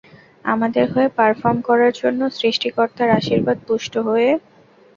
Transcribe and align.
আমাদের 0.45 0.85
হয়ে 0.93 1.09
পারফর্ম 1.17 1.57
করার 1.69 1.93
জন্য, 2.01 2.21
সৃষ্টিকর্তার 2.37 3.09
আশীর্বাদ 3.19 3.57
পুষ্ট 3.67 3.93
হয়ে। 4.07 4.29